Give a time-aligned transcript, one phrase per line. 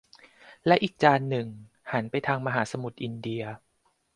[0.67, 1.47] และอีกจานหนึ่ง
[1.91, 3.43] หันไปทางมหาสมุทรอินเดีย